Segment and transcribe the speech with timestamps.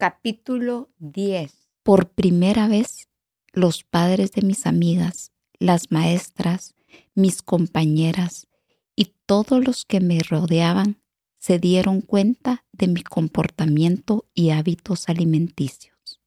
[0.00, 3.08] Capítulo 10 Por primera vez,
[3.52, 6.76] los padres de mis amigas, las maestras,
[7.16, 8.46] mis compañeras
[8.94, 11.02] y todos los que me rodeaban
[11.40, 16.20] se dieron cuenta de mi comportamiento y hábitos alimenticios.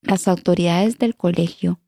[0.00, 1.78] Las autoridades del colegio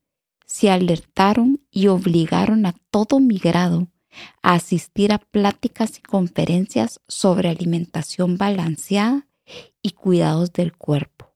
[0.47, 3.89] se alertaron y obligaron a todo mi grado
[4.41, 9.27] a asistir a pláticas y conferencias sobre alimentación balanceada
[9.83, 11.35] y cuidados del cuerpo.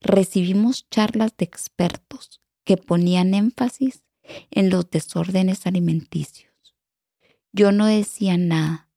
[0.00, 4.04] Recibimos charlas de expertos que ponían énfasis
[4.50, 6.76] en los desórdenes alimenticios.
[7.52, 8.90] Yo no decía nada,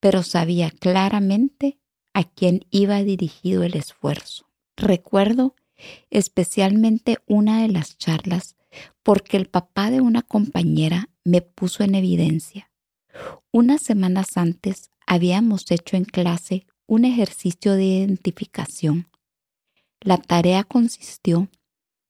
[0.00, 1.78] pero sabía claramente
[2.14, 4.50] a quién iba dirigido el esfuerzo.
[4.76, 5.54] Recuerdo
[6.10, 8.56] especialmente una de las charlas
[9.02, 12.70] porque el papá de una compañera me puso en evidencia.
[13.50, 19.08] Unas semanas antes habíamos hecho en clase un ejercicio de identificación.
[20.00, 21.48] La tarea consistió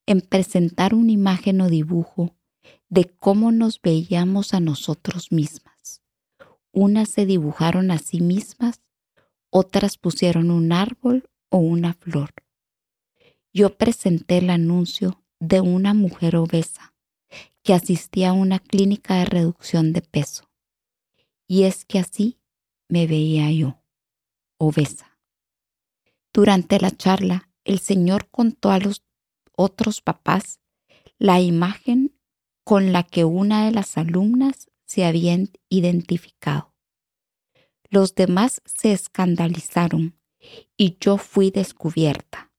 [0.06, 2.34] en presentar una imagen o dibujo
[2.88, 6.02] de cómo nos veíamos a nosotros mismas.
[6.72, 8.80] Unas se dibujaron a sí mismas,
[9.50, 12.30] otras pusieron un árbol o una flor.
[13.52, 16.94] Yo presenté el anuncio de una mujer obesa
[17.62, 20.50] que asistía a una clínica de reducción de peso.
[21.46, 22.38] Y es que así
[22.88, 23.81] me veía yo
[24.62, 25.18] obesa.
[26.32, 29.02] Durante la charla, el Señor contó a los
[29.56, 30.60] otros papás
[31.18, 32.16] la imagen
[32.64, 35.36] con la que una de las alumnas se había
[35.68, 36.74] identificado.
[37.90, 40.16] Los demás se escandalizaron
[40.76, 42.52] y yo fui descubierta.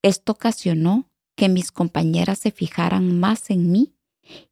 [0.00, 3.94] Esto ocasionó que mis compañeras se fijaran más en mí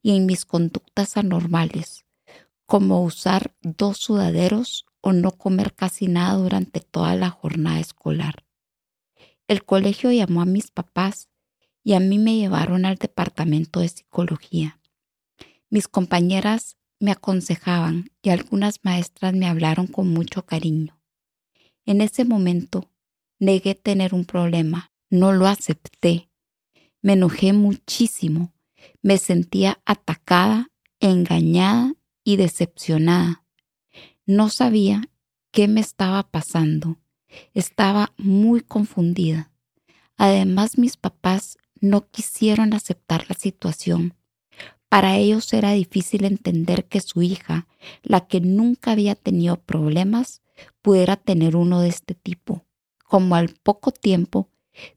[0.01, 2.05] y en mis conductas anormales,
[2.65, 8.45] como usar dos sudaderos o no comer casi nada durante toda la jornada escolar.
[9.47, 11.29] El colegio llamó a mis papás
[11.83, 14.79] y a mí me llevaron al departamento de psicología.
[15.69, 20.99] Mis compañeras me aconsejaban y algunas maestras me hablaron con mucho cariño.
[21.85, 22.91] En ese momento
[23.39, 26.29] negué tener un problema, no lo acepté.
[27.01, 28.53] Me enojé muchísimo,
[29.01, 30.69] me sentía atacada,
[30.99, 33.40] engañada y decepcionada.
[34.25, 35.09] No sabía
[35.51, 36.97] qué me estaba pasando.
[37.53, 39.51] Estaba muy confundida.
[40.17, 44.13] Además, mis papás no quisieron aceptar la situación.
[44.89, 47.67] Para ellos era difícil entender que su hija,
[48.03, 50.41] la que nunca había tenido problemas,
[50.81, 52.65] pudiera tener uno de este tipo.
[53.05, 54.49] Como al poco tiempo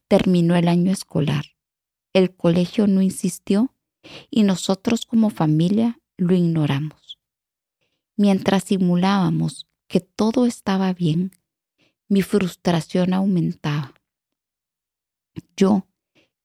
[0.07, 1.45] terminó el año escolar.
[2.13, 3.73] El colegio no insistió
[4.29, 7.04] y nosotros como familia lo ignoramos.
[8.17, 11.31] Mientras simulábamos que todo estaba bien,
[12.07, 13.93] mi frustración aumentaba.
[15.57, 15.87] Yo,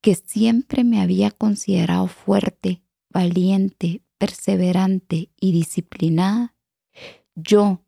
[0.00, 6.54] que siempre me había considerado fuerte, valiente, perseverante y disciplinada,
[7.34, 7.82] yo,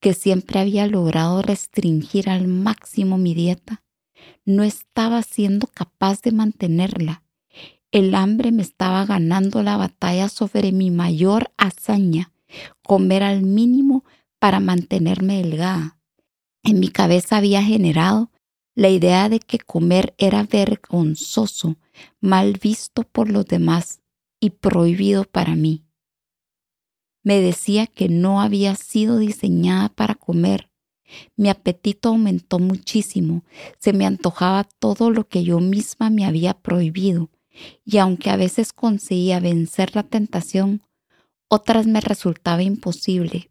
[0.00, 3.82] que siempre había logrado restringir al máximo mi dieta,
[4.44, 7.22] no estaba siendo capaz de mantenerla.
[7.90, 12.32] El hambre me estaba ganando la batalla sobre mi mayor hazaña,
[12.82, 14.04] comer al mínimo
[14.38, 15.98] para mantenerme delgada.
[16.62, 18.30] En mi cabeza había generado
[18.74, 21.76] la idea de que comer era vergonzoso,
[22.20, 24.00] mal visto por los demás
[24.40, 25.84] y prohibido para mí.
[27.24, 30.70] Me decía que no había sido diseñada para comer.
[31.36, 33.44] Mi apetito aumentó muchísimo,
[33.78, 37.30] se me antojaba todo lo que yo misma me había prohibido,
[37.84, 40.82] y aunque a veces conseguía vencer la tentación,
[41.48, 43.50] otras me resultaba imposible.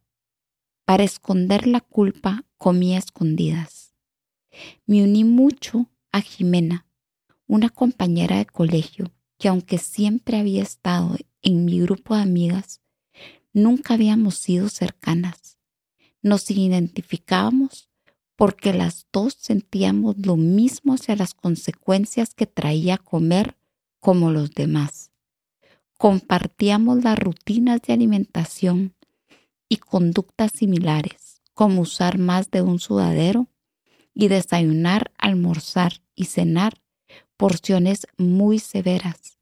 [0.86, 3.94] Para esconder la culpa comía escondidas.
[4.86, 6.86] Me uní mucho a Jimena,
[7.48, 12.82] una compañera de colegio que aunque siempre había estado en mi grupo de amigas,
[13.54, 15.58] nunca habíamos sido cercanas.
[16.22, 17.90] Nos identificábamos
[18.36, 23.58] porque las dos sentíamos lo mismo hacia las consecuencias que traía comer
[24.00, 25.12] como los demás
[25.98, 28.96] compartíamos las rutinas de alimentación
[29.68, 33.48] y conductas similares, como usar más de un sudadero
[34.14, 36.82] y desayunar, almorzar y cenar
[37.36, 39.38] porciones muy severas.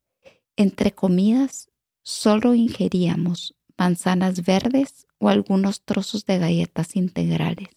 [0.56, 1.69] Entre comidas,
[2.04, 7.69] solo ingeríamos manzanas verdes o algunos trozos de galletas integrales.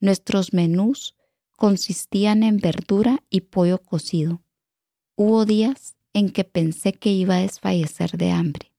[0.00, 1.16] Nuestros menús
[1.56, 4.42] consistían en verdura y pollo cocido.
[5.16, 8.72] Hubo días en que pensé que iba a desfallecer de hambre,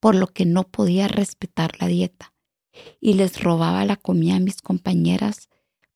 [0.00, 2.32] por lo que no podía respetar la dieta
[3.00, 5.48] y les robaba la comida a mis compañeras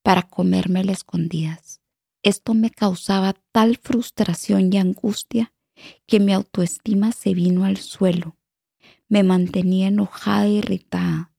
[0.02, 1.80] para comérmela escondidas.
[2.22, 5.52] Esto me causaba tal frustración y angustia
[6.06, 8.36] que mi autoestima se vino al suelo.
[9.08, 11.32] Me mantenía enojada e irritada.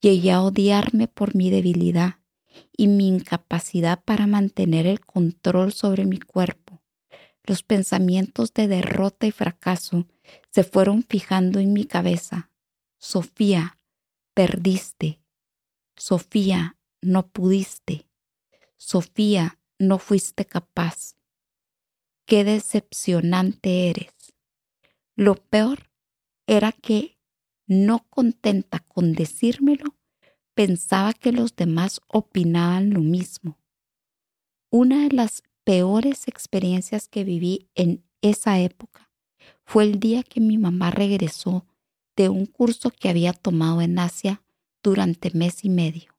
[0.00, 2.16] Llegué a odiarme por mi debilidad
[2.76, 6.63] y mi incapacidad para mantener el control sobre mi cuerpo.
[7.46, 10.06] Los pensamientos de derrota y fracaso
[10.50, 12.50] se fueron fijando en mi cabeza.
[12.98, 13.78] Sofía,
[14.32, 15.20] perdiste.
[15.96, 18.06] Sofía, no pudiste.
[18.76, 21.16] Sofía, no fuiste capaz.
[22.26, 24.14] Qué decepcionante eres.
[25.14, 25.90] Lo peor
[26.46, 27.18] era que,
[27.66, 29.96] no contenta con decírmelo,
[30.54, 33.58] pensaba que los demás opinaban lo mismo.
[34.70, 39.10] Una de las peores experiencias que viví en esa época
[39.64, 41.66] fue el día que mi mamá regresó
[42.16, 44.42] de un curso que había tomado en Asia
[44.82, 46.14] durante mes y medio.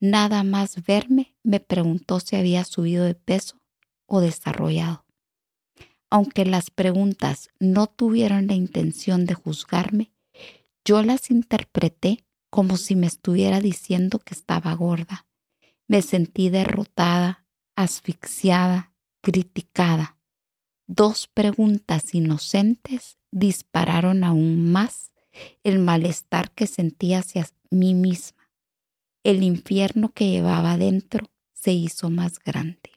[0.00, 3.60] Nada más verme me preguntó si había subido de peso
[4.06, 5.04] o desarrollado.
[6.10, 10.12] Aunque las preguntas no tuvieron la intención de juzgarme,
[10.84, 15.26] yo las interpreté como si me estuviera diciendo que estaba gorda.
[15.88, 17.43] Me sentí derrotada,
[17.76, 18.92] asfixiada,
[19.22, 20.18] criticada.
[20.86, 25.12] Dos preguntas inocentes dispararon aún más
[25.62, 28.50] el malestar que sentía hacia mí misma.
[29.24, 32.93] El infierno que llevaba dentro se hizo más grande.